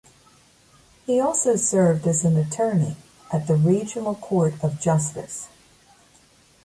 He 1.05 1.19
also 1.19 1.55
served 1.55 2.07
as 2.07 2.25
an 2.25 2.35
attorney 2.35 2.95
at 3.31 3.45
the 3.45 3.53
Regional 3.53 4.15
Court 4.15 4.55
of 4.63 4.81
Justice. 4.81 5.47